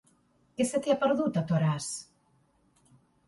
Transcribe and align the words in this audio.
Què 0.59 0.65
se 0.69 0.79
t'hi 0.85 0.93
ha 0.93 0.97
perdut, 1.03 1.37
a 1.41 1.45
Toràs? 1.51 1.91